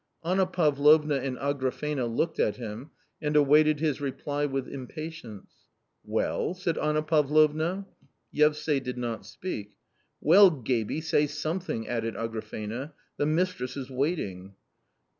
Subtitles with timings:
[0.23, 2.89] Anna Pavlovna and Agrafena looked at him
[3.21, 5.51] and awaked his reply with impatience."
[6.17, 7.85] Well?" said Anna Pavlovna.
[8.33, 9.77] Yevsay did not speak.
[10.19, 14.55] "Well, gaby, say something," added Agrafena, "the mistress is waiting."